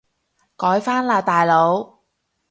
[0.57, 1.99] 改返喇大佬